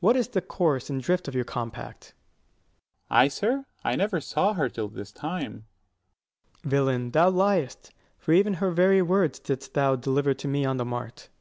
[0.00, 2.12] What is the course and drift of your compact?
[3.08, 3.16] 160 Dro.
[3.16, 3.18] S.
[3.18, 3.66] I, sir?
[3.92, 5.42] I never saw her till this time.
[5.52, 5.62] Ant.
[6.64, 6.70] S.
[6.70, 10.84] Villain, thou liest; for even her very words Didst thou deliver to me on the
[10.84, 11.30] mart.
[11.32, 11.38] _Dro.